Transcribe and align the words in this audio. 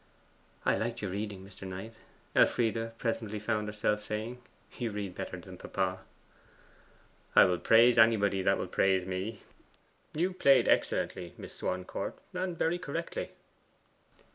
'I 0.65 0.77
liked 0.77 1.03
your 1.03 1.11
reading, 1.11 1.45
Mr. 1.45 1.61
Knight,' 1.67 1.93
Elfride 2.35 2.97
presently 2.97 3.37
found 3.37 3.67
herself 3.67 4.01
saying. 4.01 4.41
'You 4.79 4.89
read 4.89 5.13
better 5.13 5.39
than 5.39 5.59
papa.' 5.59 5.99
'I 7.35 7.45
will 7.45 7.59
praise 7.59 7.99
anybody 7.99 8.41
that 8.41 8.57
will 8.57 8.65
praise 8.65 9.05
me. 9.05 9.41
You 10.15 10.33
played 10.33 10.67
excellently, 10.67 11.35
Miss 11.37 11.53
Swancourt, 11.53 12.17
and 12.33 12.57
very 12.57 12.79
correctly. 12.79 13.33